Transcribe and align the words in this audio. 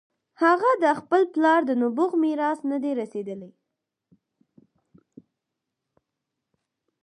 هغه 0.43 0.69
د 0.83 0.85
خپل 0.99 1.21
پلار 1.33 1.59
د 1.65 1.71
نبوغ 1.81 2.11
میراث 2.23 2.59
نه 2.71 2.77
دی 2.83 2.91
رسېدلی. 3.01 3.51